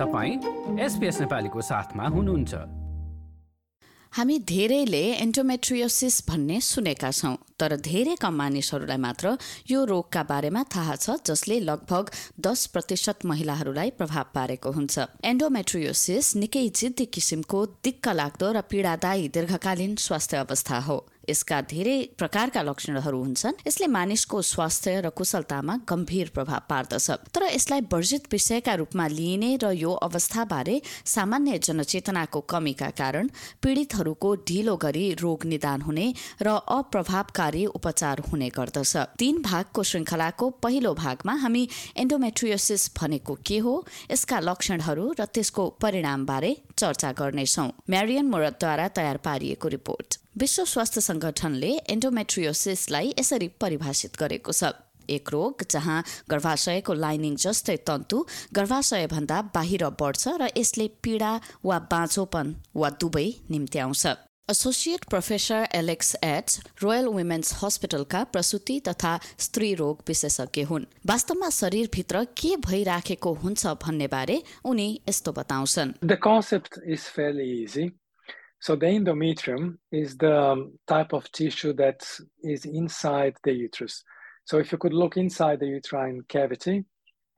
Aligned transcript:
तपाईँ 0.00 0.34
एसपिएस 0.80 1.20
नेपालीको 1.20 1.60
साथमा 1.62 2.04
हुनुहुन्छ। 2.08 2.54
हामी 4.12 4.36
धेरैले 4.42 5.02
एन्डोमेट्रियोसिस 5.14 6.14
भन्ने 6.28 6.60
सुनेका 6.60 7.10
छौँ 7.10 7.36
तर 7.60 7.76
धेरै 7.78 8.14
कम 8.16 8.34
मानिसहरूलाई 8.34 8.96
मात्र 8.96 9.36
यो 9.70 9.84
रोगका 9.84 10.22
बारेमा 10.22 10.62
थाहा 10.74 10.96
छ 10.96 11.14
जसले 11.26 11.60
लगभग 11.60 12.10
दस 12.40 12.66
प्रतिशत 12.74 13.24
महिलाहरूलाई 13.24 13.90
प्रभाव 13.90 14.26
पारेको 14.34 14.70
हुन्छ। 14.72 14.98
एन्डोमेट्रियोसिस 15.24 16.34
निकै 16.36 16.68
जिद्दी 16.80 17.06
किसिमको 17.14 17.58
दिक्क 17.84 18.08
लाग्दो 18.20 18.52
र 18.52 18.60
पीडादायी 18.66 19.28
दीर्घकालीन 19.28 19.94
स्वास्थ्य 20.00 20.36
अवस्था 20.36 20.78
हो। 20.88 20.98
यसका 21.30 21.60
धेरै 21.70 21.98
प्रकारका 22.18 22.62
लक्षणहरू 22.62 23.18
हुन्छन्। 23.22 23.60
यसले 23.66 23.86
मानिसको 23.86 24.42
स्वास्थ्य 24.42 25.00
र 25.00 25.08
कुशलतामा 25.10 25.74
गम्भीर 25.88 26.28
प्रभाव 26.34 26.62
पार्दछ। 26.68 27.10
तर 27.34 27.42
यसलाई 27.54 27.80
वर्जित 27.92 28.26
विषयका 28.32 28.74
रूपमा 28.74 29.06
लिइने 29.08 29.50
र 29.62 29.70
यो 29.72 29.92
अवस्थाबारे 30.02 30.80
सामान्य 31.06 31.58
जनचेतनाको 31.58 32.40
कमीका 32.50 32.90
कारण 32.98 33.28
पीड़ितहरूको 33.62 34.34
ढिलो 34.48 34.76
गरी 34.76 35.06
रोग 35.20 35.44
निदान 35.46 35.80
हुने 35.82 36.06
र 36.42 36.48
अप्रभावकारी 36.48 37.64
उपचार 37.68 38.20
हुने 38.28 38.48
गर्दछ। 38.48 38.96
तीन 39.18 39.42
भागको 39.42 39.82
श्रृङ्खलाको 39.82 40.50
पहिलो 40.62 40.94
भागमा 40.94 41.34
हामी 41.44 41.68
एन्डोमेट्रियोसिस 41.96 42.90
भनेको 42.98 43.34
के 43.46 43.58
हो 43.58 43.74
यसका 44.10 44.38
लक्षणहरू 44.40 45.04
र 45.20 45.24
त्यसको 45.24 45.68
परिणामबारे 45.80 46.56
चर्चा 46.78 47.12
गर्नेछौ। 47.12 47.66
म्यारियन 47.90 48.26
मोरतद्वारा 48.26 48.88
तयार 48.88 49.16
पारिएको 49.16 49.68
रिपोर्ट। 49.68 50.18
विश्व 50.40 50.64
स्वास्थ्य 50.64 51.00
संगठनले 51.00 51.70
एन्डोमेट्रियोसिसलाई 51.92 53.08
यसरी 53.18 53.48
परिभाषित 53.60 54.16
गरेको 54.20 54.52
छ। 54.52 54.70
एक 55.10 55.28
रोग 55.32 55.64
जहाँ 55.70 55.98
गर्भाशयको 56.30 56.94
लाइनिङ 56.94 57.36
जस्तै 57.44 57.76
तन्तु 57.88 58.18
गर्भाशयभन्दा 58.56 59.40
बाहिर 59.54 59.84
बढ्छ 60.00 60.24
र 60.40 60.48
यसले 60.56 60.86
पीडा 61.04 61.32
वा 61.64 61.78
बाँचोपन 61.92 62.54
वा 62.74 62.90
दुवै 63.00 63.26
निम्ति 63.50 63.78
आउँछ। 63.84 64.06
एसोसिएट 64.48 65.04
प्रोफेसर 65.10 65.68
एलेक्स 65.74 66.16
एट्स 66.24 66.60
रोयल 66.82 67.06
वुमेन्स 67.12 67.52
हस्पिटलका 67.62 68.24
प्रसुति 68.32 68.80
तथा 68.88 69.12
स्त्री 69.38 69.74
रोग 69.76 70.02
विशेषज्ञ 70.08 70.62
हुन्। 70.70 70.90
वास्तवमा 71.06 71.50
शरीरभित्र 71.60 72.24
के 72.40 72.56
भइराखेको 72.64 73.34
हुन्छ 73.44 73.66
भन्ने 73.84 74.06
बारे 74.08 74.42
उनी 74.64 74.88
यस्तो 75.08 75.32
बताउँछन्। 75.32 75.92
Concept 76.24 76.80
is 76.86 77.08
fairly 77.16 77.50
easy. 77.62 77.90
So 78.60 78.76
the 78.76 78.86
endometrium 78.86 79.78
is 79.90 80.18
the 80.18 80.38
um, 80.38 80.78
type 80.86 81.14
of 81.14 81.30
tissue 81.32 81.72
that 81.74 82.06
is 82.42 82.66
inside 82.66 83.36
the 83.42 83.52
uterus. 83.52 84.04
So 84.44 84.58
if 84.58 84.70
you 84.70 84.76
could 84.76 84.92
look 84.92 85.16
inside 85.16 85.60
the 85.60 85.66
uterine 85.66 86.22
cavity, 86.28 86.84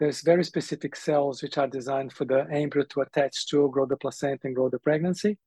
there's 0.01 0.23
very 0.23 0.43
specific 0.43 0.97
cells 0.97 1.41
which 1.41 1.59
are 1.59 1.69
designed 1.69 2.13
for 2.13 2.25
the 2.25 2.45
embryo 2.51 2.85
to 2.91 3.03
attach 3.03 3.47
to, 3.49 3.71
grow 3.71 3.87
the 3.87 3.97
placenta, 3.97 4.49
and 4.49 4.57
grow 4.57 4.69
the 4.69 4.81
pregnancy. 4.81 5.39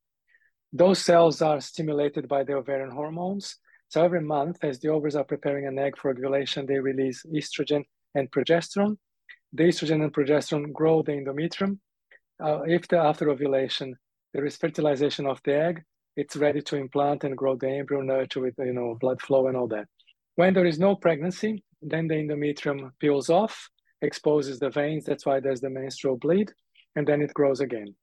Those 0.72 1.00
cells 1.00 1.42
are 1.42 1.60
stimulated 1.60 2.30
by 2.30 2.44
the 2.46 2.54
ovarian 2.54 2.92
hormones. 2.92 3.58
So 3.90 4.02
every 4.02 4.22
month, 4.22 4.60
as 4.62 4.80
the 4.80 4.90
ovaries 4.90 5.18
are 5.18 5.26
preparing 5.26 5.68
an 5.68 5.78
egg 5.78 5.98
for 5.98 6.10
ovulation, 6.10 6.66
they 6.66 6.80
release 6.80 7.22
estrogen 7.34 7.84
and 8.14 8.32
progesterone. 8.32 8.98
The 9.52 9.64
estrogen 9.64 10.04
and 10.04 10.14
progesterone 10.14 10.72
grow 10.72 11.02
the 11.02 11.14
endometrium. 11.14 11.80
Uh, 12.42 12.62
if 12.62 12.88
the, 12.88 12.98
after 12.98 13.30
ovulation 13.30 13.98
there 14.35 14.45
is 14.45 14.57
fertilization 14.57 15.27
of 15.27 15.41
the 15.45 15.55
egg, 15.55 15.83
it's 16.17 16.37
ready 16.37 16.61
to 16.63 16.77
implant 16.77 17.25
and 17.25 17.37
grow 17.37 17.57
the 17.57 17.69
embryo, 17.69 18.01
nurture 18.01 18.41
with 18.41 18.55
you 18.59 18.73
know 18.73 18.97
blood 19.01 19.21
flow 19.21 19.47
and 19.49 19.57
all 19.57 19.69
that. 19.69 19.87
When 20.37 20.55
there 20.55 20.67
is 20.67 20.79
no 20.79 20.95
pregnancy, 20.95 21.65
then 21.83 22.09
the 22.09 22.15
endometrium 22.15 22.91
peels 23.01 23.31
off, 23.31 23.69
exposes 24.03 24.59
the 24.59 24.71
veins. 24.71 25.05
That's 25.05 25.27
why 25.27 25.41
there's 25.41 25.61
the 25.61 25.71
menstrual 25.71 26.17
bleed, 26.17 26.51
and 26.97 27.07
then 27.07 27.21
it 27.23 27.35
grows 27.35 27.61
again. 27.61 27.95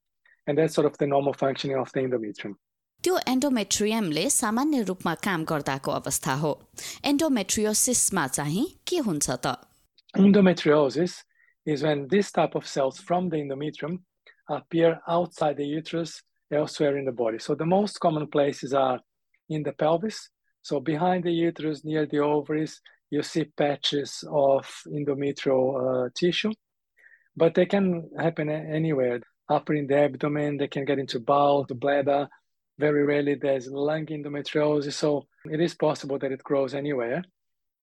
And 0.46 0.56
that's 0.56 0.74
sort 0.74 0.86
of 0.86 0.96
the 0.98 1.06
normal 1.06 1.34
functioning 1.34 1.78
of 1.78 1.92
the 1.92 2.00
endometrium. 2.00 2.54
त्यो 3.02 3.18
एन्डोमेट्रियमले 3.28 4.28
सामान्य 4.30 4.82
रूपमा 4.82 5.14
काम 5.24 5.44
गर्दाको 5.50 5.90
अवस्था 5.98 6.34
हो 6.42 6.50
एन्डोमेट्रियोसिसमा 7.10 8.26
चाहिँ 8.26 8.66
के 8.88 8.98
हुन्छ 9.08 9.30
त 9.44 9.56
Endometriosis 10.16 11.22
is 11.64 11.82
when 11.84 12.08
this 12.08 12.32
type 12.32 12.56
of 12.56 12.66
cells 12.66 12.98
from 12.98 13.28
the 13.28 13.36
endometrium 13.36 13.98
appear 14.49 14.99
outside 15.07 15.57
the 15.57 15.65
uterus 15.65 16.21
elsewhere 16.51 16.97
in 16.97 17.05
the 17.05 17.11
body. 17.11 17.39
So 17.39 17.55
the 17.55 17.65
most 17.65 17.99
common 17.99 18.27
places 18.27 18.73
are 18.73 18.99
in 19.49 19.63
the 19.63 19.73
pelvis. 19.73 20.29
So 20.61 20.79
behind 20.79 21.23
the 21.23 21.31
uterus, 21.31 21.83
near 21.83 22.05
the 22.05 22.19
ovaries, 22.19 22.81
you 23.09 23.21
see 23.21 23.45
patches 23.45 24.23
of 24.29 24.65
endometrial 24.87 26.05
uh, 26.05 26.09
tissue, 26.15 26.51
but 27.35 27.53
they 27.53 27.65
can 27.65 28.09
happen 28.17 28.49
anywhere. 28.49 29.19
Upper 29.49 29.75
in 29.75 29.87
the 29.87 29.97
abdomen, 29.97 30.57
they 30.57 30.67
can 30.67 30.85
get 30.85 30.99
into 30.99 31.19
bowel, 31.19 31.65
the 31.65 31.75
bladder. 31.75 32.27
Very 32.79 33.03
rarely 33.03 33.35
there's 33.35 33.67
lung 33.67 34.07
endometriosis, 34.07 34.93
so 34.93 35.27
it 35.51 35.59
is 35.59 35.75
possible 35.75 36.17
that 36.19 36.31
it 36.31 36.43
grows 36.43 36.73
anywhere. 36.73 37.23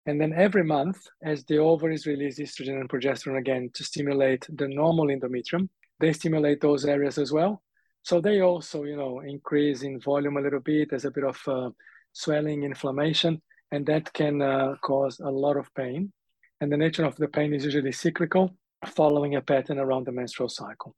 And 0.06 0.20
then 0.20 0.32
every 0.32 0.64
month, 0.64 0.98
as 1.22 1.44
the 1.44 1.58
ovaries 1.58 2.06
release 2.06 2.40
estrogen 2.40 2.80
and 2.80 2.88
progesterone 2.88 3.38
again 3.38 3.70
to 3.74 3.84
stimulate 3.84 4.44
the 4.52 4.66
normal 4.66 5.06
endometrium, 5.06 5.68
they 6.02 6.12
stimulate 6.12 6.60
those 6.60 6.84
areas 6.84 7.16
as 7.16 7.30
well. 7.30 7.62
So 8.02 8.20
they 8.20 8.40
also, 8.40 8.82
you 8.82 8.96
know, 8.96 9.20
increase 9.20 9.82
in 9.82 10.00
volume 10.00 10.36
a 10.36 10.40
little 10.40 10.58
bit. 10.58 10.90
There's 10.90 11.04
a 11.04 11.12
bit 11.12 11.22
of 11.22 11.38
uh, 11.46 11.70
swelling, 12.12 12.64
inflammation, 12.64 13.40
and 13.70 13.86
that 13.86 14.12
can 14.12 14.42
uh, 14.42 14.74
cause 14.82 15.20
a 15.20 15.30
lot 15.30 15.56
of 15.56 15.72
pain. 15.76 16.12
And 16.60 16.72
the 16.72 16.76
nature 16.76 17.04
of 17.04 17.14
the 17.16 17.28
pain 17.28 17.54
is 17.54 17.64
usually 17.64 17.92
cyclical, 17.92 18.50
following 18.84 19.36
a 19.36 19.40
pattern 19.40 19.78
around 19.78 20.06
the 20.06 20.12
menstrual 20.12 20.48
cycle. 20.48 20.96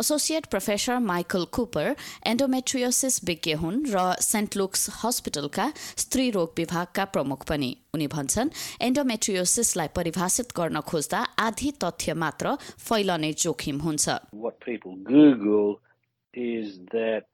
associate 0.00 0.46
professor 0.52 0.98
Michael 0.98 1.44
Cooper 1.56 1.94
endometriosis 2.26 3.18
विज्ञ 3.24 3.52
हुन् 3.62 3.76
र 3.94 4.04
Saint 4.26 4.56
Luke's 4.56 4.88
हस्पिटलका 5.02 5.66
स्त्री 6.04 6.30
रोग 6.36 6.54
विभागका 6.58 7.04
प्रमुख 7.16 7.44
पनि 7.50 7.70
उनी 7.94 8.06
भन्छन् 8.14 8.50
एन्डोमेट्रियोसिसलाई 8.88 9.88
परिभाषित 9.98 10.56
गर्न 10.56 10.80
खोज्दा 10.90 11.20
आधी 11.46 11.70
तथ्य 11.84 12.14
मात्र 12.24 12.56
फैलने 12.88 13.32
जोखिम 13.44 13.78
हुन्छ 13.86 14.18
What 14.46 14.58
people 14.66 14.96
Google 15.12 15.80
is 16.34 16.78
that 16.96 17.30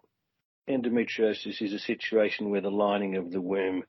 endometriosis 0.69 1.63
is 1.63 1.73
a 1.73 1.79
situation 1.79 2.51
where 2.51 2.61
the 2.61 2.77
lining 2.83 3.17
of 3.17 3.33
the 3.33 3.41
womb 3.41 3.83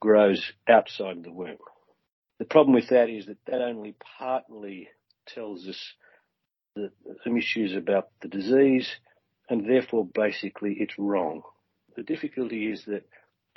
grows 0.00 0.52
outside 0.68 1.22
the 1.24 1.32
womb. 1.32 1.58
The 2.40 2.44
problem 2.44 2.74
with 2.74 2.88
that 2.88 3.08
is 3.08 3.26
that 3.26 3.38
that 3.46 3.62
only 3.62 3.94
partly 4.18 4.88
tells 5.26 5.66
us 5.68 5.80
the, 6.77 7.15
some 7.23 7.37
issues 7.37 7.75
about 7.75 8.09
the 8.21 8.27
disease, 8.27 8.89
and 9.49 9.69
therefore 9.69 10.05
basically 10.05 10.75
it's 10.79 10.97
wrong. 10.97 11.41
The 11.95 12.03
difficulty 12.03 12.71
is 12.71 12.85
that 12.85 13.07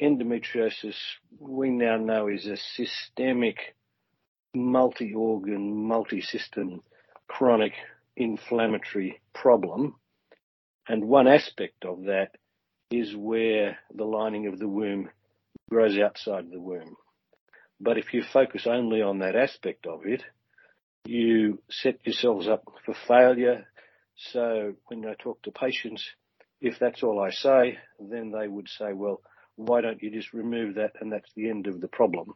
endometriosis 0.00 0.96
we 1.38 1.70
now 1.70 1.96
know 1.96 2.28
is 2.28 2.46
a 2.46 2.56
systemic, 2.56 3.76
multi-organ, 4.54 5.86
multi-system, 5.86 6.82
chronic 7.28 7.74
inflammatory 8.16 9.20
problem. 9.34 9.96
And 10.88 11.04
one 11.04 11.28
aspect 11.28 11.84
of 11.84 12.04
that 12.04 12.36
is 12.90 13.14
where 13.14 13.78
the 13.94 14.04
lining 14.04 14.46
of 14.46 14.58
the 14.58 14.68
womb 14.68 15.10
grows 15.70 15.98
outside 15.98 16.50
the 16.50 16.60
womb. 16.60 16.96
But 17.80 17.98
if 17.98 18.12
you 18.12 18.22
focus 18.22 18.66
only 18.66 19.00
on 19.00 19.20
that 19.20 19.36
aspect 19.36 19.86
of 19.86 20.06
it, 20.06 20.22
you 21.06 21.58
set 21.70 21.98
yourselves 22.04 22.48
up 22.48 22.64
for 22.84 22.94
failure. 22.94 23.66
So 24.16 24.74
when 24.88 25.06
I 25.06 25.14
talk 25.14 25.42
to 25.42 25.50
patients, 25.50 26.04
if 26.60 26.78
that's 26.78 27.02
all 27.02 27.20
I 27.20 27.30
say, 27.30 27.78
then 27.98 28.30
they 28.30 28.46
would 28.48 28.68
say, 28.68 28.92
well, 28.92 29.22
why 29.56 29.80
don't 29.80 30.02
you 30.02 30.10
just 30.10 30.32
remove 30.32 30.74
that 30.74 30.92
and 31.00 31.12
that's 31.12 31.32
the 31.34 31.48
end 31.48 31.66
of 31.66 31.80
the 31.80 31.88
problem? 31.88 32.34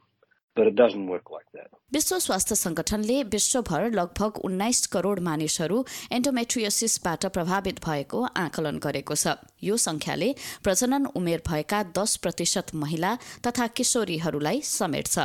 But 0.56 0.68
it 0.68 0.76
doesn't 0.76 1.06
work 1.08 1.30
like 1.30 1.46
that. 1.54 1.68
विश्व 1.94 2.18
स्वास्थ्य 2.18 2.54
संगठनले 2.54 3.22
विश्वभर 3.30 3.90
लगभग 3.90 4.38
उन्नाइस 4.44 4.86
करोड 4.94 5.20
मानिसहरू 5.28 5.84
एन्डोमेट्रियोसिसबाट 6.18 7.26
प्रभावित 7.36 7.84
भएको 7.86 8.22
आकलन 8.44 8.78
गरेको 8.84 9.14
छ 9.22 9.34
यो 9.68 9.76
संख्याले 9.86 10.32
प्रजनन 10.64 11.06
उमेर 11.20 11.42
भएका 11.48 11.82
दस 11.98 12.16
प्रतिशत 12.26 12.74
महिला 12.82 13.16
तथा 13.46 13.66
किशोरीहरूलाई 13.80 14.60
समेट्छ 14.70 15.18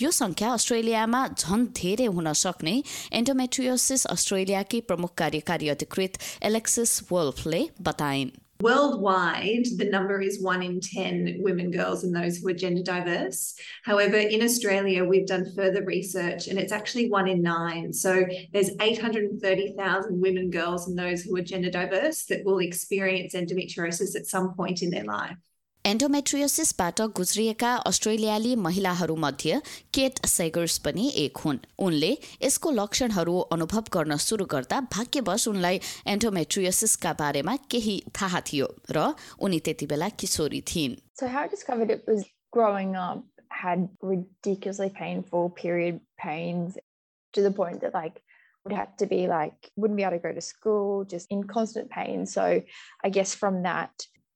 यो 0.00 0.10
संख्या 0.10 0.52
अस्ट्रेलियामा 0.52 1.26
झन 1.38 1.66
धेरै 1.80 2.06
हुन 2.16 2.32
सक्ने 2.44 2.76
एन्डोमेट्रियोसिस 3.20 4.06
अस्ट्रेलियाकी 4.14 4.80
प्रमुख 4.92 5.14
कार्यकारी 5.24 5.68
अधिकृत 5.74 6.18
एलेक्सिस 6.50 7.02
वोल्फले 7.10 7.62
बताइन् 7.90 8.32
Worldwide, 8.62 9.66
the 9.78 9.90
number 9.90 10.20
is 10.20 10.40
one 10.40 10.62
in 10.62 10.80
10 10.80 11.38
women, 11.40 11.70
girls, 11.70 12.04
and 12.04 12.14
those 12.14 12.38
who 12.38 12.48
are 12.48 12.54
gender 12.54 12.82
diverse. 12.82 13.54
However, 13.82 14.16
in 14.16 14.42
Australia, 14.42 15.04
we've 15.04 15.26
done 15.26 15.52
further 15.56 15.84
research 15.84 16.46
and 16.46 16.58
it's 16.58 16.72
actually 16.72 17.10
one 17.10 17.28
in 17.28 17.42
nine. 17.42 17.92
So 17.92 18.24
there's 18.52 18.70
830,000 18.80 20.20
women, 20.20 20.50
girls, 20.50 20.86
and 20.88 20.96
those 20.96 21.22
who 21.22 21.36
are 21.36 21.42
gender 21.42 21.70
diverse 21.70 22.24
that 22.26 22.44
will 22.44 22.60
experience 22.60 23.34
endometriosis 23.34 24.16
at 24.16 24.26
some 24.26 24.54
point 24.54 24.82
in 24.82 24.90
their 24.90 25.04
life. 25.04 25.36
एन्डोमेट्रियोसिसबाट 25.85 27.01
गुज्रिएका 27.01 27.69
अस्ट्रेलियाली 27.87 28.55
महिलाहरूमध्ये 28.55 29.59
cat 29.93 30.25
सेगर्स 30.25 30.77
पनि 30.77 31.11
एक 31.15 31.37
हुन्। 31.37 31.57
उनले 31.79 32.09
यसको 32.41 32.71
लक्षणहरू 32.71 33.39
अनुभव 33.39 33.83
गर्न 33.93 34.15
सुरु 34.15 34.45
गर्दा 34.45 34.79
भाग्यवश 34.81 35.47
उनलाई 35.47 35.79
एन्डोमेट्रियोसिसका 36.07 37.13
बारेमा 37.13 37.55
केही 37.71 37.95
थाहा 38.15 38.39
थियो 38.41 38.67
र 38.91 38.97
उनी 39.39 39.59
त्यति 39.59 39.85
बेला 39.85 40.09
किशोरी 40.19 40.61
थिइन्। 40.61 40.95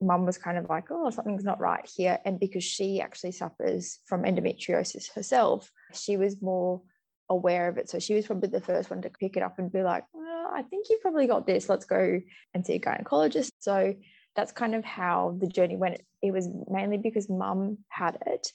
Mum 0.06 0.26
was 0.26 0.38
kind 0.38 0.58
of 0.58 0.70
like, 0.70 0.86
oh, 0.92 1.10
something's 1.10 1.44
not 1.44 1.60
right 1.60 1.88
here. 1.96 2.20
And 2.26 2.40
because 2.40 2.64
she 2.64 3.02
actually 3.02 3.32
suffers 3.32 4.00
from 4.06 4.24
endometriosis 4.24 5.14
herself, 5.14 5.72
she 5.94 6.18
was 6.18 6.42
more 6.42 6.82
aware 7.30 7.68
of 7.68 7.78
it. 7.78 7.90
So 7.90 8.00
she 8.00 8.14
was 8.14 8.26
probably 8.26 8.50
the 8.50 8.62
first 8.62 8.90
one 8.90 9.02
to 9.02 9.10
pick 9.10 9.38
it 9.38 9.44
up 9.44 9.60
and 9.60 9.72
be 9.72 9.82
like, 9.82 10.04
well, 10.14 10.52
I 10.54 10.64
think 10.64 10.88
you've 10.90 11.02
probably 11.02 11.28
got 11.28 11.48
this. 11.48 11.70
Let's 11.70 11.86
go 11.86 12.22
and 12.54 12.66
see 12.66 12.76
a 12.76 12.80
gynecologist. 12.80 13.52
So 13.60 13.96
that's 14.36 14.52
kind 14.52 14.76
of 14.76 14.84
how 14.84 15.38
the 15.40 15.48
journey 15.48 15.78
went. 15.78 16.02
It 16.22 16.32
was 16.32 16.50
mainly 16.70 16.98
because 16.98 17.30
mum 17.30 17.80
had 17.90 18.18
it 18.26 18.48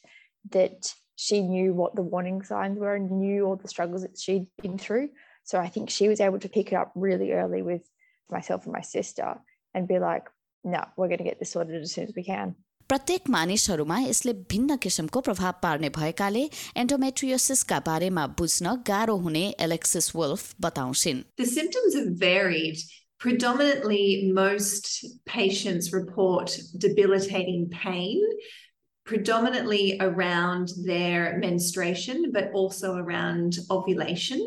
that 0.50 0.94
she 1.16 1.40
knew 1.40 1.74
what 1.74 1.96
the 1.96 2.02
warning 2.02 2.42
signs 2.42 2.78
were 2.78 2.94
and 2.94 3.10
knew 3.10 3.44
all 3.44 3.56
the 3.56 3.68
struggles 3.68 4.02
that 4.02 4.18
she'd 4.18 4.46
been 4.62 4.78
through. 4.78 5.10
So 5.44 5.58
I 5.58 5.68
think 5.68 5.90
she 5.90 6.08
was 6.08 6.20
able 6.20 6.38
to 6.40 6.48
pick 6.48 6.72
it 6.72 6.76
up 6.76 6.92
really 6.94 7.32
early 7.32 7.62
with 7.62 7.82
myself 8.30 8.64
and 8.64 8.72
my 8.72 8.82
sister 8.82 9.36
and 9.74 9.88
be 9.88 9.98
like, 9.98 10.24
no, 10.63 10.83
we're 10.97 11.07
going 11.07 11.17
to 11.19 11.23
get 11.23 11.39
this 11.39 11.51
sorted 11.51 11.81
as 11.81 11.91
soon 11.91 12.05
as 12.05 12.13
we 12.15 12.23
can. 12.23 12.55
प्रत्येक 12.89 13.29
मानिसहरूमा 13.29 13.99
यसले 13.99 14.31
भिन्न 14.51 14.75
किसिमको 14.83 15.19
प्रभाव 15.27 15.53
पार्ने 15.63 15.89
भएकाले 15.97 16.41
एन्डोमेट्रियोसिसका 16.77 17.79
बारेमा 17.85 18.25
बुझ्न 18.39 18.73
गाह्रो 18.89 19.15
हुने 19.25 19.43
एलेक्सिस 19.65 20.15
वुल्फ 20.15 20.55
बताउँछिन् 20.65 21.23
The 21.37 21.45
symptoms 21.45 21.95
are 21.95 22.11
varied. 22.25 22.77
Predominantly, 23.19 24.31
most 24.33 25.05
patients 25.25 25.93
report 25.93 26.59
debilitating 26.77 27.69
pain, 27.69 28.19
predominantly 29.05 29.97
around 30.01 30.73
their 30.85 31.37
menstruation, 31.39 32.31
but 32.33 32.51
also 32.53 32.95
around 32.97 33.59
ovulation. 33.71 34.41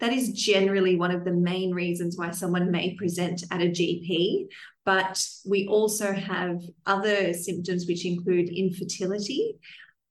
That 0.00 0.12
is 0.12 0.32
generally 0.32 0.96
one 0.96 1.10
of 1.10 1.24
the 1.24 1.32
main 1.32 1.72
reasons 1.72 2.16
why 2.16 2.30
someone 2.30 2.70
may 2.70 2.94
present 2.94 3.44
at 3.50 3.62
a 3.62 3.66
GP. 3.66 4.46
But 4.84 5.24
we 5.46 5.66
also 5.68 6.12
have 6.12 6.60
other 6.86 7.32
symptoms 7.32 7.86
which 7.86 8.04
include 8.04 8.48
infertility, 8.48 9.58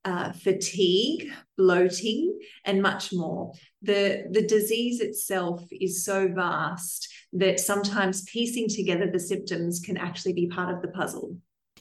uh, 0.06 0.32
fatigue, 0.32 1.30
bloating, 1.58 2.40
and 2.66 2.82
much 2.82 3.12
more. 3.12 3.52
The, 3.82 4.28
the 4.32 4.48
disease 4.48 5.02
itself 5.02 5.64
is 5.72 6.06
so 6.06 6.30
vast 6.30 7.10
that 7.34 7.60
sometimes 7.60 8.24
piecing 8.24 8.68
together 8.70 9.10
the 9.12 9.20
symptoms 9.20 9.82
can 9.84 9.98
actually 9.98 10.34
be 10.34 10.48
part 10.48 10.74
of 10.74 10.82
the 10.82 10.90
puzzle. 10.90 11.38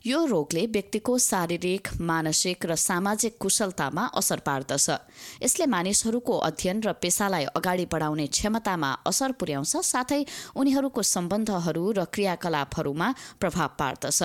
यो 0.07 0.25
रोगले 0.27 0.65
व्यक्तिको 0.67 1.17
शारीरिक 1.19 1.89
मानसिक 2.01 2.65
र 2.67 2.75
सामाजिक 2.75 3.37
कुशलतामा 3.37 4.05
असर 4.17 4.39
पार्दछ। 4.41 4.89
यसले 5.45 5.67
मानिसहरूको 5.67 6.37
अध्ययन 6.39 6.81
र 6.81 6.93
पेसालाई 6.97 7.45
अगाडि 7.53 7.85
बढाउने 7.85 8.27
क्षमतामा 8.27 8.91
असर 9.07 9.33
पुर्याउँछ 9.37 9.77
साथै 9.85 10.21
उनीहरूको 10.57 11.03
सम्बन्धहरू 11.05 11.85
र 11.93 12.05
क्रियाकलापहरूमा 12.17 13.09
प्रभाव 13.41 13.69
पार्दछ। 13.77 14.21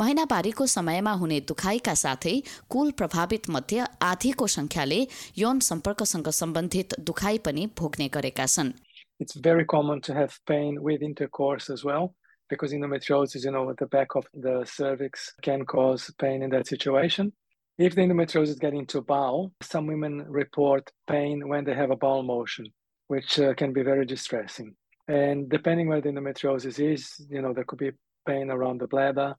महिनावारीको 0.00 0.66
समयमा 0.66 1.12
हुने 1.12 1.40
दुखाइका 1.48 1.94
साथै 1.94 2.36
कुल 2.68 2.90
प्रभावित 2.92 3.50
मध्ये 3.50 3.80
आधीको 4.04 4.46
संख्याले 4.46 5.00
यौन 5.38 5.60
सम्पर्कसँग 5.64 6.28
सम्बन्धित 6.28 7.00
दुखाइ 7.00 7.38
पनि 7.40 7.66
भोग्ने 7.72 8.08
गरेका 8.08 8.46
छन्। 8.46 8.76
It's 9.20 9.36
very 9.36 9.64
common 9.64 10.00
to 10.00 10.12
have 10.12 10.32
pain 10.44 10.80
with 10.80 11.00
intercourse 11.02 11.72
as. 11.72 11.84
Because 12.50 12.72
endometriosis, 12.72 13.44
you 13.44 13.52
know, 13.52 13.70
at 13.70 13.78
the 13.78 13.86
back 13.86 14.16
of 14.16 14.26
the 14.34 14.64
cervix 14.66 15.32
can 15.40 15.64
cause 15.64 16.12
pain 16.18 16.42
in 16.42 16.50
that 16.50 16.66
situation. 16.66 17.32
If 17.78 17.94
the 17.94 18.02
endometriosis 18.02 18.60
get 18.60 18.74
into 18.74 19.00
bowel, 19.00 19.52
some 19.62 19.86
women 19.86 20.26
report 20.28 20.90
pain 21.08 21.48
when 21.48 21.64
they 21.64 21.74
have 21.74 21.90
a 21.90 21.96
bowel 21.96 22.22
motion, 22.22 22.66
which 23.06 23.38
uh, 23.38 23.54
can 23.54 23.72
be 23.72 23.82
very 23.82 24.04
distressing. 24.04 24.74
And 25.08 25.48
depending 25.48 25.88
where 25.88 26.00
the 26.00 26.10
endometriosis 26.10 26.78
is, 26.78 27.26
you 27.30 27.40
know, 27.40 27.54
there 27.54 27.64
could 27.64 27.78
be 27.78 27.92
pain 28.26 28.50
around 28.50 28.80
the 28.80 28.86
bladder. 28.86 29.34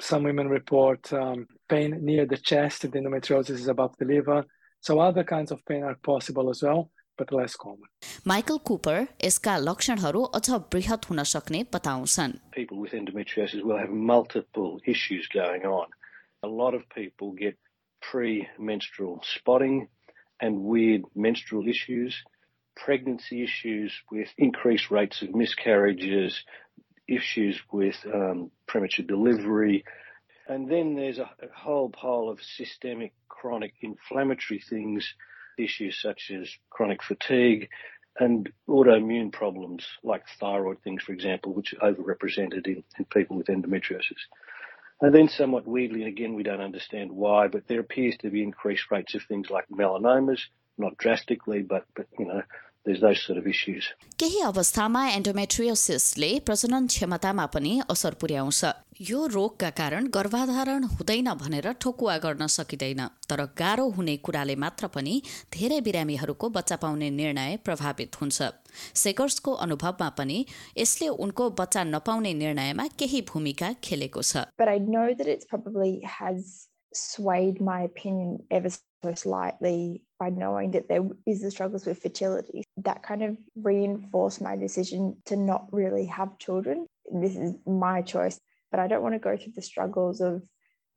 Some 0.00 0.24
women 0.24 0.48
report 0.48 1.12
um, 1.12 1.46
pain 1.68 1.98
near 2.04 2.26
the 2.26 2.36
chest 2.36 2.84
if 2.84 2.90
the 2.90 2.98
endometriosis 2.98 3.50
is 3.50 3.68
above 3.68 3.94
the 3.98 4.04
liver. 4.04 4.44
So 4.80 4.98
other 4.98 5.24
kinds 5.24 5.52
of 5.52 5.64
pain 5.66 5.82
are 5.84 5.96
possible 6.02 6.50
as 6.50 6.62
well 6.62 6.90
but 7.17 7.31
less 7.31 7.55
common. 7.55 7.89
Michael 8.25 8.59
Cooper 8.59 9.07
यसका 9.23 9.57
लक्षणहरू 9.57 10.21
अझ 10.37 10.49
बृहत 10.73 11.09
हुन 11.09 11.23
सक्ने 11.33 11.63
बताउँछन्. 11.73 12.33
People 12.51 12.79
with 12.79 12.93
endometriosis 12.93 13.63
will 13.63 13.77
have 13.77 13.89
multiple 13.89 14.79
issues 14.85 15.27
going 15.27 15.65
on. 15.65 15.87
A 16.43 16.47
lot 16.47 16.73
of 16.73 16.87
people 16.89 17.33
get 17.33 17.57
pre-menstrual 18.01 19.21
spotting 19.23 19.87
and 20.39 20.61
weird 20.61 21.03
menstrual 21.15 21.67
issues, 21.67 22.23
pregnancy 22.75 23.43
issues 23.43 23.93
with 24.11 24.29
increased 24.37 24.89
rates 24.89 25.21
of 25.21 25.35
miscarriages, 25.35 26.43
issues 27.07 27.61
with 27.71 27.97
um, 28.11 28.49
premature 28.67 29.05
delivery, 29.05 29.83
and 30.47 30.69
then 30.69 30.95
there's 30.95 31.19
a, 31.19 31.29
a 31.43 31.47
whole 31.55 31.89
pile 31.89 32.27
of 32.29 32.41
systemic 32.41 33.13
chronic 33.29 33.73
inflammatory 33.81 34.59
things 34.59 35.13
issues 35.58 36.00
such 36.00 36.30
as 36.30 36.50
chronic 36.70 37.02
fatigue 37.02 37.68
and 38.18 38.50
autoimmune 38.68 39.32
problems 39.32 39.86
like 40.02 40.24
thyroid 40.40 40.78
things, 40.82 41.02
for 41.02 41.12
example, 41.12 41.52
which 41.52 41.74
are 41.80 41.92
overrepresented 41.92 42.66
in, 42.66 42.82
in 42.98 43.04
people 43.06 43.36
with 43.36 43.48
endometriosis. 43.48 44.24
And 45.00 45.14
then 45.14 45.28
somewhat 45.28 45.66
weirdly, 45.66 46.00
and 46.00 46.08
again, 46.08 46.34
we 46.34 46.42
don't 46.42 46.62
understand 46.62 47.12
why, 47.12 47.48
but 47.48 47.68
there 47.68 47.80
appears 47.80 48.16
to 48.18 48.30
be 48.30 48.42
increased 48.42 48.90
rates 48.90 49.14
of 49.14 49.22
things 49.24 49.50
like 49.50 49.68
melanomas, 49.68 50.40
not 50.78 50.96
drastically, 50.96 51.62
but, 51.62 51.84
but 51.94 52.06
you 52.18 52.24
know, 52.24 52.42
there's 52.86 53.00
those 53.00 53.20
sort 53.26 53.38
of 53.38 53.46
issues. 53.46 53.84
केही 54.18 54.40
अवस्थामा 54.40 55.02
एन्डोमेट्रियोसिसले 55.10 56.28
प्रजनन 56.46 56.86
क्षमतामा 56.86 57.46
पनि 57.54 57.72
असर 57.90 58.14
पुर्याउँछ। 58.20 58.60
यो 59.00 59.26
रोगका 59.26 59.70
कारण 59.70 60.06
गर्भाधारण 60.08 60.84
हुँदैन 60.94 61.28
भनेर 61.42 61.66
ठोकुवा 61.82 62.16
गर्न 62.18 62.46
सकिँदैन 62.46 63.02
तर 63.28 63.40
गाह्रो 63.58 63.86
हुने 63.96 64.16
कुराले 64.24 64.56
मात्र 64.56 64.86
पनि 64.94 65.14
धेरै 65.52 65.80
बिरामीहरूको 65.88 66.46
बच्चा 66.48 66.76
पाउने 66.76 67.08
निर्णय 67.10 67.56
प्रभावित 67.66 68.10
हुन्छ। 68.20 68.38
सेगर्सको 68.94 69.52
अनुभवमा 69.66 70.08
पनि 70.18 70.38
यसले 70.78 71.08
उनको 71.24 71.44
बच्चा 71.60 71.84
नपाउने 71.84 72.32
निर्णयमा 72.34 72.86
केही 72.98 73.20
भूमिका 73.28 73.68
खेलेको 73.84 74.22
छ। 74.22 74.32
Swayed 76.96 77.60
my 77.60 77.82
opinion 77.82 78.44
ever 78.50 78.70
so 78.70 79.14
slightly 79.14 80.02
by 80.18 80.30
knowing 80.30 80.70
that 80.70 80.88
there 80.88 81.06
is 81.26 81.42
the 81.42 81.50
struggles 81.50 81.84
with 81.84 82.00
fertility. 82.02 82.64
That 82.78 83.02
kind 83.02 83.22
of 83.22 83.36
reinforced 83.54 84.40
my 84.40 84.56
decision 84.56 85.18
to 85.26 85.36
not 85.36 85.66
really 85.72 86.06
have 86.06 86.38
children. 86.38 86.86
This 87.12 87.36
is 87.36 87.54
my 87.66 88.00
choice, 88.00 88.40
but 88.70 88.80
I 88.80 88.88
don't 88.88 89.02
want 89.02 89.14
to 89.14 89.18
go 89.18 89.36
through 89.36 89.52
the 89.54 89.62
struggles 89.62 90.20
of 90.22 90.42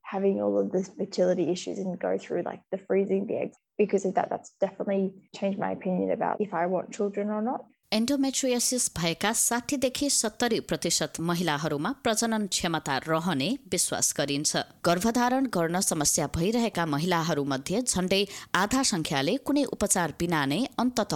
having 0.02 0.42
all 0.42 0.58
of 0.58 0.72
the 0.72 0.84
fertility 0.98 1.50
issues 1.50 1.78
and 1.78 2.00
go 2.00 2.18
through 2.18 2.44
like 2.44 2.62
the 2.72 2.78
freezing 2.78 3.28
the 3.28 3.36
eggs 3.36 3.58
because 3.78 4.06
of 4.06 4.16
that 4.16 4.30
that's 4.30 4.52
definitely 4.60 5.14
changed 5.36 5.60
my 5.60 5.72
opinion 5.72 6.12
about 6.12 6.40
if 6.40 6.54
I 6.54 6.66
want 6.66 6.94
children 6.94 7.30
or 7.30 7.42
not. 7.42 7.66
एन्डोमेट्रोसिस 7.92 8.84
भएका 8.98 9.32
साठीदेखि 9.34 10.10
सत्तरी 10.10 10.60
प्रतिशत 10.70 11.14
महिलाहरूमा 11.20 11.92
प्रजनन 12.04 12.46
क्षमता 12.48 12.98
रहने 12.98 13.48
विश्वास 13.72 14.14
गरिन्छ। 14.18 14.58
गर्भधारण 14.86 15.46
गर्न 15.56 15.80
समस्या 15.80 16.28
भइरहेका 16.36 16.86
महिलाहरूमध्ये 16.86 17.80
मध्ये 17.96 18.26
आधा 18.56 18.84
संख्याले 18.84 19.36
कुनै 19.46 19.64
उपचार 19.74 20.14
बिना 20.20 20.42
नै 20.46 20.62
अन्तत 20.78 21.16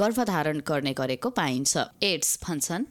गर्भधारण 0.00 0.60
गर्ने 0.68 0.92
गरेको 0.96 1.30
पाइन्छ। 1.36 1.84
एड्स 2.02 2.30
भन्छन् 2.44 2.88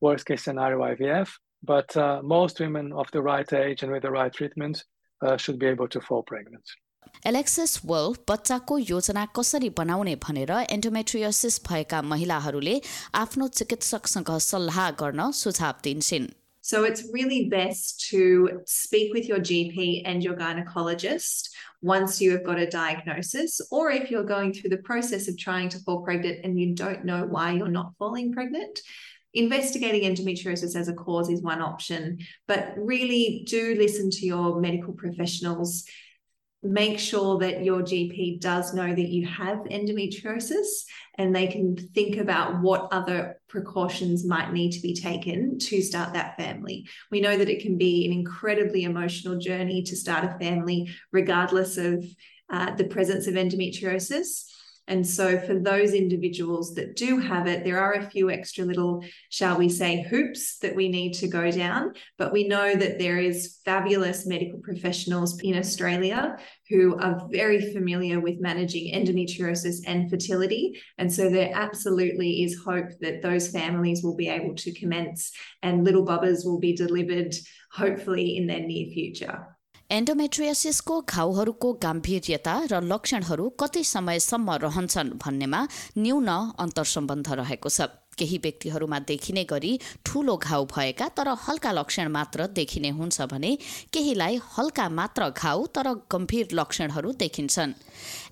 worst 0.00 0.26
case 0.26 0.42
scenario 0.44 0.80
IVF. 0.80 1.28
But 1.62 1.96
uh, 1.96 2.20
most 2.22 2.58
women 2.60 2.92
of 2.92 3.10
the 3.12 3.22
right 3.22 3.50
age 3.52 3.82
and 3.82 3.92
with 3.92 4.02
the 4.02 4.10
right 4.10 4.32
treatment 4.32 4.84
uh, 5.24 5.36
should 5.36 5.58
be 5.58 5.66
able 5.66 5.88
to 5.88 6.00
fall 6.00 6.22
pregnant. 6.22 6.64
Alexis 7.26 7.80
wolf 7.86 8.18
बच्चाको 8.28 8.78
योजना 8.78 9.24
कसरी 9.36 9.68
बनाउने 9.78 10.14
भनेर 10.26 10.50
एन्डोमेट्रियोसिस 10.76 11.60
भएका 11.68 12.02
महिलाहरूले 12.12 12.80
आफ्नो 13.22 13.48
चिकित्सकसँग 13.58 14.30
सल्लाह 14.50 14.90
गर्न 15.02 15.30
सुझाव 15.42 15.74
दिन्छन् 15.84 16.30
So 16.64 16.84
it's 16.84 17.02
really 17.12 17.48
best 17.52 18.08
to 18.10 18.60
speak 18.72 19.12
with 19.12 19.28
your 19.28 19.38
GP 19.40 20.02
and 20.10 20.22
your 20.22 20.34
gynecologist 20.42 21.48
once 21.82 22.20
you 22.20 22.30
have 22.30 22.44
got 22.44 22.60
a 22.60 22.68
diagnosis, 22.74 23.60
or 23.72 23.90
if 23.90 24.12
you're 24.12 24.28
going 24.28 24.52
through 24.52 24.70
the 24.70 24.84
process 24.90 25.26
of 25.26 25.36
trying 25.36 25.68
to 25.70 25.80
fall 25.80 26.02
pregnant 26.02 26.44
and 26.44 26.60
you 26.60 26.68
don't 26.82 27.04
know 27.04 27.24
why 27.24 27.50
you're 27.50 27.76
not 27.78 27.96
falling 27.98 28.32
pregnant. 28.32 28.80
Investigating 29.37 30.01
endometriosis 30.01 30.75
as 30.75 30.87
a 30.87 30.93
cause 30.93 31.29
is 31.29 31.41
one 31.41 31.61
option, 31.61 32.17
but 32.47 32.73
really 32.75 33.43
do 33.47 33.75
listen 33.75 34.09
to 34.09 34.25
your 34.25 34.59
medical 34.59 34.93
professionals 34.93 35.85
make 36.63 36.97
sure 36.99 37.37
that 37.37 37.63
your 37.63 37.81
GP 37.81 38.39
does 38.41 38.73
know 38.73 38.87
that 38.87 39.09
you 39.09 39.27
have 39.27 39.59
endometriosis 39.59 40.65
and 41.17 41.35
they 41.35 41.47
can 41.47 41.75
think 41.75 42.17
about 42.17 42.61
what 42.61 42.87
other 42.91 43.39
precautions 43.47 44.25
might 44.25 44.51
need 44.51 44.71
to 44.71 44.81
be 44.81 44.95
taken 44.95 45.59
to 45.59 45.81
start 45.81 46.13
that 46.13 46.35
family. 46.35 46.87
We 47.11 47.21
know 47.21 47.37
that 47.37 47.49
it 47.49 47.61
can 47.61 47.77
be 47.77 48.05
an 48.05 48.11
incredibly 48.11 48.83
emotional 48.83 49.37
journey 49.37 49.83
to 49.83 49.95
start 49.95 50.25
a 50.25 50.37
family, 50.39 50.89
regardless 51.11 51.77
of 51.77 52.05
uh, 52.51 52.75
the 52.75 52.85
presence 52.85 53.27
of 53.27 53.35
endometriosis. 53.35 54.45
And 54.87 55.05
so, 55.05 55.37
for 55.39 55.59
those 55.59 55.93
individuals 55.93 56.73
that 56.75 56.95
do 56.95 57.19
have 57.19 57.45
it, 57.45 57.65
there 57.65 57.79
are 57.79 57.93
a 57.93 58.09
few 58.09 58.29
extra 58.29 58.63
little, 58.63 59.03
shall 59.29 59.57
we 59.57 59.67
say, 59.67 60.03
hoops 60.03 60.57
that 60.59 60.75
we 60.75 60.87
need 60.87 61.13
to 61.15 61.27
go 61.27 61.51
down. 61.51 61.93
But 62.17 62.31
we 62.31 62.47
know 62.47 62.73
that 62.73 62.97
there 62.97 63.17
is 63.17 63.59
fabulous 63.65 64.25
medical 64.25 64.59
professionals 64.59 65.39
in 65.41 65.57
Australia 65.57 66.37
who 66.69 66.97
are 66.99 67.27
very 67.29 67.73
familiar 67.73 68.21
with 68.21 68.39
managing 68.39 68.93
endometriosis 68.93 69.79
and 69.85 70.09
fertility. 70.09 70.79
And 70.97 71.11
so, 71.11 71.29
there 71.29 71.51
absolutely 71.53 72.43
is 72.43 72.61
hope 72.63 72.89
that 73.01 73.21
those 73.21 73.49
families 73.49 74.03
will 74.03 74.15
be 74.15 74.29
able 74.29 74.55
to 74.55 74.73
commence 74.73 75.33
and 75.61 75.83
little 75.83 76.05
bubbas 76.05 76.45
will 76.45 76.59
be 76.59 76.73
delivered, 76.73 77.35
hopefully, 77.73 78.37
in 78.37 78.47
their 78.47 78.61
near 78.61 78.87
future. 78.93 79.56
एन्डोमेट्रियोसिसको 79.89 80.95
घाउहरूको 81.01 81.71
गाम्भीर्यता 81.83 82.53
र 82.71 82.79
लक्षणहरू 82.83 83.45
कति 83.59 83.83
समयसम्म 83.85 84.51
रहन्छन् 84.63 85.11
भन्नेमा 85.23 85.61
न्यून 85.97 86.27
अन्तर्सम्बन्ध 86.59 87.29
रहेको 87.39 87.69
छ। 87.69 87.87
केही 88.19 88.37
व्यक्तिहरूमा 88.43 88.99
देखिने 89.07 89.43
गरी 89.43 89.71
ठूलो 90.05 90.35
घाउ 90.37 90.65
भएका 90.65 91.07
तर 91.15 91.27
हल्का 91.39 91.71
लक्षण 91.71 92.07
मात्र 92.11 92.47
देखिने 92.51 92.89
हुन्छ 92.99 93.21
भने 93.31 93.55
केहीलाई 93.93 94.39
हल्का 94.57 94.89
मात्र 94.91 95.29
घाउ 95.31 95.65
तर 95.71 95.93
गम्भीर 96.11 96.47
लक्षणहरू 96.53 97.11
देखिन्छन्। 97.23 97.73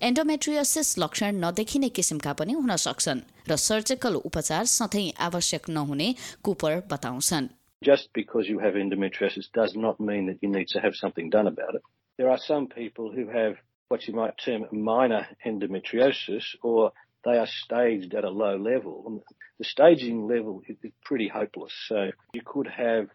एन्डोमेट्रियोसिस 0.03 0.97
लक्षण 0.99 1.43
नदेखिने 1.43 1.89
किसिमका 1.89 2.33
पनि 2.33 2.53
हुन 2.53 2.75
सक्छन् 2.77 3.25
र 3.47 3.55
सर्जिकल 3.63 4.15
उपचार 4.27 4.65
सधैँ 4.67 5.11
आवश्यक 5.23 5.69
नहुने 5.69 6.15
कुपर 6.43 6.81
बताउँछन्। 6.91 7.47
Just 7.85 8.09
because 8.13 8.47
you 8.47 8.59
have 8.59 8.73
endometriosis 8.73 9.51
does 9.53 9.75
not 9.75 9.99
mean 9.99 10.25
that 10.25 10.39
you 10.41 10.49
need 10.49 10.67
to 10.69 10.79
have 10.79 10.95
something 10.95 11.29
done 11.29 11.45
about 11.45 11.75
it. 11.75 11.81
There 12.17 12.31
are 12.31 12.39
some 12.39 12.67
people 12.67 13.11
who 13.11 13.29
have 13.29 13.57
what 13.89 14.07
you 14.07 14.15
might 14.15 14.33
term 14.43 14.65
minor 14.71 15.27
endometriosis 15.45 16.55
or 16.63 16.91
they 17.23 17.37
are 17.37 17.47
staged 17.47 18.15
at 18.15 18.23
a 18.23 18.29
low 18.29 18.57
level. 18.57 19.23
The 19.59 19.65
staging 19.65 20.27
level 20.27 20.61
is 20.67 20.77
pretty 21.03 21.27
hopeless. 21.27 21.73
So 21.87 22.11
you 22.33 22.41
could 22.43 22.67
have, 22.67 23.09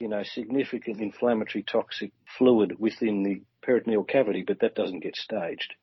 you 0.00 0.08
know, 0.08 0.22
significant 0.22 1.00
inflammatory 1.00 1.62
toxic 1.62 2.12
fluid 2.38 2.78
within 2.78 3.22
the 3.22 3.42
peritoneal 3.62 4.04
cavity, 4.04 4.44
but 4.46 4.60
that 4.60 4.74
doesn't 4.74 5.02
get 5.02 5.16
staged. 5.16 5.74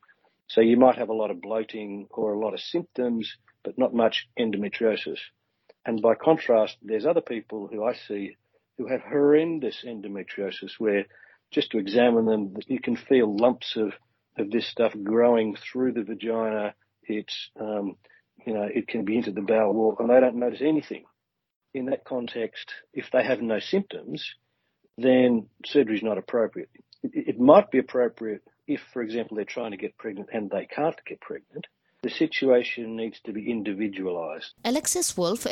So 0.47 0.61
you 0.61 0.77
might 0.77 0.97
have 0.97 1.09
a 1.09 1.13
lot 1.13 1.31
of 1.31 1.41
bloating 1.41 2.07
or 2.09 2.33
a 2.33 2.39
lot 2.39 2.53
of 2.53 2.59
symptoms, 2.59 3.35
but 3.63 3.77
not 3.77 3.93
much 3.93 4.27
endometriosis. 4.39 5.19
And 5.85 6.01
by 6.01 6.15
contrast, 6.15 6.77
there's 6.81 7.05
other 7.05 7.21
people 7.21 7.67
who 7.71 7.83
I 7.83 7.93
see 7.93 8.37
who 8.77 8.87
have 8.87 9.01
horrendous 9.01 9.83
endometriosis 9.85 10.79
where 10.79 11.05
just 11.51 11.71
to 11.71 11.79
examine 11.79 12.25
them, 12.25 12.55
you 12.67 12.79
can 12.79 12.95
feel 12.95 13.35
lumps 13.35 13.75
of, 13.75 13.93
of 14.37 14.49
this 14.51 14.67
stuff 14.67 14.93
growing 15.03 15.55
through 15.55 15.93
the 15.93 16.03
vagina. 16.03 16.73
It's, 17.03 17.49
um, 17.59 17.97
you 18.45 18.53
know, 18.53 18.67
it 18.73 18.87
can 18.87 19.03
be 19.05 19.17
into 19.17 19.31
the 19.31 19.41
bowel 19.41 19.73
wall 19.73 19.95
and 19.99 20.09
they 20.09 20.19
don't 20.19 20.35
notice 20.35 20.61
anything. 20.61 21.03
In 21.73 21.85
that 21.85 22.05
context, 22.05 22.71
if 22.93 23.05
they 23.11 23.23
have 23.23 23.41
no 23.41 23.59
symptoms, 23.59 24.35
then 24.97 25.47
surgery 25.65 25.97
is 25.97 26.03
not 26.03 26.17
appropriate. 26.17 26.69
It, 27.03 27.11
it 27.13 27.39
might 27.39 27.71
be 27.71 27.79
appropriate 27.79 28.41
if, 28.67 28.81
for 28.93 29.01
example, 29.01 29.35
they're 29.35 29.45
trying 29.45 29.71
to 29.71 29.77
get 29.77 29.97
pregnant 29.97 30.29
and 30.31 30.49
they 30.49 30.65
can't 30.65 30.95
get 31.05 31.21
pregnant. 31.21 31.67
The 32.03 32.09
situation 32.09 32.95
needs 32.95 33.19
to 33.25 33.31
be 33.31 33.51
individualized. 33.51 34.53
Alexis 34.65 35.15
Wolfe 35.15 35.45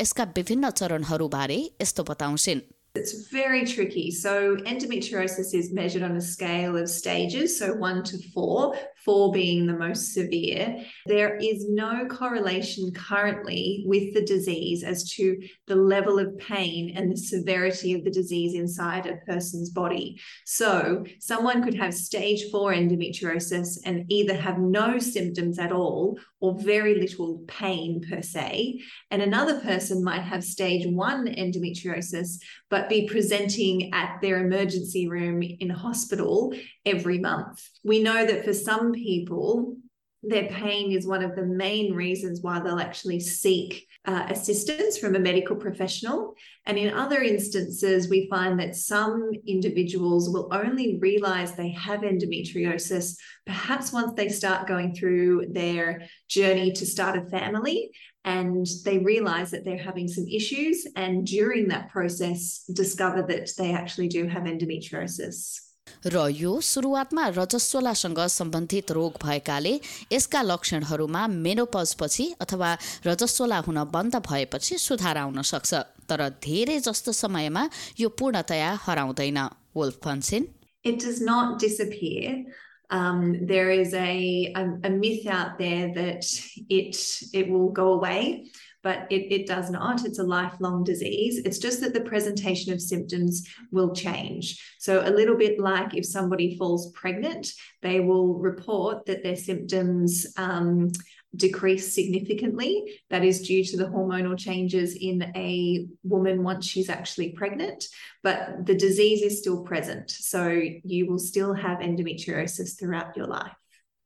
It's 2.95 3.29
very 3.29 3.65
tricky. 3.65 4.09
So, 4.09 4.55
endometriosis 4.55 5.53
is 5.53 5.71
measured 5.71 6.01
on 6.01 6.17
a 6.17 6.21
scale 6.21 6.75
of 6.75 6.89
stages, 6.89 7.59
so 7.59 7.75
one 7.75 8.03
to 8.05 8.17
four 8.33 8.75
four 9.03 9.31
being 9.31 9.65
the 9.65 9.77
most 9.77 10.13
severe. 10.13 10.83
There 11.05 11.37
is 11.37 11.67
no 11.69 12.05
correlation 12.07 12.91
currently 12.93 13.83
with 13.85 14.13
the 14.13 14.25
disease 14.25 14.83
as 14.83 15.09
to 15.11 15.37
the 15.67 15.75
level 15.75 16.19
of 16.19 16.37
pain 16.37 16.93
and 16.95 17.11
the 17.11 17.17
severity 17.17 17.93
of 17.93 18.03
the 18.03 18.11
disease 18.11 18.55
inside 18.55 19.05
a 19.05 19.17
person's 19.31 19.69
body. 19.69 20.19
So, 20.45 21.05
someone 21.19 21.63
could 21.63 21.75
have 21.75 21.93
stage 21.93 22.49
four 22.51 22.73
endometriosis 22.73 23.79
and 23.85 24.05
either 24.09 24.35
have 24.35 24.59
no 24.59 24.99
symptoms 24.99 25.59
at 25.59 25.71
all 25.71 26.17
or 26.41 26.57
very 26.61 26.95
little 26.95 27.43
pain 27.47 28.01
per 28.09 28.21
se. 28.21 28.79
And 29.11 29.21
another 29.21 29.59
person 29.59 30.03
might 30.03 30.21
have 30.21 30.43
stage 30.43 30.85
one 30.87 31.27
endometriosis, 31.27 32.39
but 32.69 32.89
be 32.89 33.07
presenting 33.07 33.93
at 33.93 34.19
their 34.21 34.45
emergency 34.45 35.07
room 35.07 35.41
in 35.41 35.69
hospital 35.69 36.53
every 36.85 37.19
month. 37.19 37.67
We 37.83 38.01
know 38.03 38.25
that 38.25 38.45
for 38.45 38.53
some 38.53 38.91
people, 38.91 39.75
their 40.21 40.48
pain 40.48 40.91
is 40.91 41.07
one 41.07 41.24
of 41.24 41.36
the 41.36 41.45
main 41.45 41.93
reasons 41.93 42.41
why 42.41 42.59
they'll 42.59 42.79
actually 42.79 43.21
seek 43.21 43.88
uh, 44.05 44.25
assistance 44.29 44.98
from 44.98 45.15
a 45.15 45.19
medical 45.19 45.55
professional. 45.55 46.33
And 46.65 46.77
in 46.77 46.93
other 46.93 47.21
instances, 47.21 48.09
we 48.09 48.27
find 48.29 48.59
that 48.59 48.75
some 48.75 49.31
individuals 49.48 50.29
will 50.29 50.50
only 50.51 50.98
realize 51.00 51.55
they 51.55 51.71
have 51.71 52.01
endometriosis 52.01 53.15
perhaps 53.45 53.93
once 53.93 54.13
they 54.13 54.29
start 54.29 54.67
going 54.67 54.93
through 54.93 55.48
their 55.51 56.07
journey 56.27 56.74
to 56.74 56.86
start 56.86 57.17
a 57.17 57.29
family 57.29 57.91
and 58.25 58.67
they 58.83 59.00
realize 59.00 59.51
that 59.51 59.63
they're 59.63 59.77
having 59.77 60.07
some 60.07 60.27
issues. 60.27 60.86
And 60.95 61.25
during 61.25 61.69
that 61.69 61.89
process, 61.89 62.63
discover 62.74 63.24
that 63.24 63.50
they 63.57 63.74
actually 63.74 64.09
do 64.09 64.27
have 64.27 64.43
endometriosis. 64.43 65.68
र 66.05 66.27
यो 66.31 66.59
सुरुवातमा 66.63 67.27
रजस्वलासँग 67.35 68.19
सम्बन्धित 68.31 68.91
रोग 68.91 69.17
भएकाले 69.23 69.73
यसका 70.11 70.41
लक्षणहरूमा 70.41 71.25
मेनोपजपछि 71.27 72.25
अथवा 72.41 72.69
रजस्वला 73.05 73.57
हुन 73.67 73.83
बन्द 73.91 74.15
भएपछि 74.27 74.77
सुधार 74.77 75.17
आउन 75.17 75.41
सक्छ 75.41 75.73
तर 76.09 76.27
धेरै 76.43 76.79
जस्तो 76.87 77.11
समयमा 77.11 77.67
यो 77.99 78.09
पूर्णतया 78.19 78.71
हराउँदैन 78.85 79.39
वुल्फ 79.75 79.99
भन्छन् 80.05 80.47
It 80.85 80.99
does 80.99 81.19
not 81.19 81.59
disappear. 81.59 82.45
Um, 82.89 83.45
there 83.45 83.69
is 83.69 83.93
a, 83.93 84.53
a, 84.55 84.63
a 84.85 84.89
myth 84.89 85.27
out 85.27 85.59
there 85.59 85.93
that 85.93 86.23
it 86.69 86.95
it 87.33 87.49
will 87.49 87.69
go 87.69 87.93
away. 87.93 88.49
But 88.81 89.07
it, 89.09 89.31
it 89.31 89.48
does 89.48 89.69
not. 89.69 90.05
It's 90.05 90.19
a 90.19 90.24
lifelong 90.24 90.83
disease. 90.83 91.41
It's 91.45 91.57
just 91.57 91.81
that 91.81 91.93
the 91.93 92.01
presentation 92.01 92.71
of 92.74 92.81
symptoms 92.81 93.48
will 93.71 93.93
change. 93.93 94.75
So, 94.79 95.01
a 95.05 95.12
little 95.12 95.36
bit 95.36 95.59
like 95.59 95.95
if 95.95 96.05
somebody 96.05 96.57
falls 96.57 96.91
pregnant, 96.93 97.51
they 97.81 98.00
will 98.00 98.36
report 98.36 99.05
that 99.05 99.24
their 99.24 99.36
symptoms 99.36 100.27
um, 100.38 100.91
decrease 101.36 101.93
significantly. 101.93 103.01
That 103.09 103.25
is 103.25 103.48
due 103.48 103.63
to 103.65 103.77
the 103.77 103.86
hormonal 103.86 104.38
changes 104.38 104.95
in 104.95 105.24
a 105.36 105.86
woman 106.03 106.43
once 106.43 106.65
she's 106.65 106.89
actually 106.89 107.33
pregnant, 107.33 107.86
but 108.24 108.65
the 108.65 108.75
disease 108.75 109.21
is 109.21 109.39
still 109.39 109.63
present. 109.63 110.09
So, 110.09 110.62
you 110.83 111.07
will 111.07 111.19
still 111.19 111.53
have 111.53 111.79
endometriosis 111.79 112.79
throughout 112.79 113.17
your 113.17 113.27
life. 113.27 113.58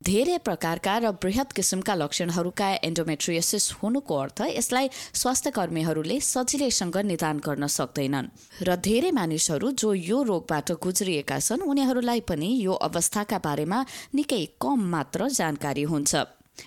धेरै 0.03 0.37
प्रकारका 0.43 0.93
र 0.99 1.09
वृहत 1.23 1.49
किसिमका 1.55 1.93
लक्षणहरूका 1.95 2.67
endometriosis 2.87 3.65
हुनुको 3.79 4.15
अर्थ 4.23 4.39
यसलाई 4.49 4.87
स्वास्थ्य 5.21 5.51
कर्मीहरूले 5.57 6.17
सजिलैसँग 6.19 6.97
निदान 7.11 7.37
गर्न 7.45 7.67
सक्दैनन्। 7.71 8.27
र 8.67 8.75
धेरै 8.87 9.11
मानिसहरू 9.15 9.71
जो 9.79 9.93
यो 9.93 10.17
रोगबाट 10.29 10.71
गुज्रिएका 10.83 11.37
छन् 11.39 11.63
उनीहरूलाई 11.63 12.21
पनि 12.27 12.49
यो 12.67 12.73
अवस्थाका 12.89 13.37
बारेमा 13.47 13.79
निकै 14.13 14.43
कम 14.59 14.79
मात्र 14.91 15.29
जानकारी 15.39 15.85
हुन्छ। 15.87 16.11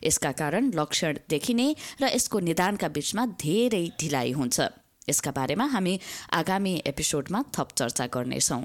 यसका 0.06 0.32
कारण 0.40 0.72
लक्षण 0.72 1.12
देखिने 1.28 1.68
र 2.00 2.04
यसको 2.16 2.40
निदानका 2.48 2.88
बीचमा 2.88 3.26
धेरै 3.36 3.84
ढिलाइ 4.00 4.32
हुन्छ। 4.32 4.56
यसका 5.12 5.30
बारेमा 5.36 5.66
हामी 5.76 5.94
आगामी 6.40 6.74
एपिसोडमा 6.86 7.44
थप 7.52 7.68
चर्चा 7.78 8.06
गर्नेछौँ। 8.16 8.64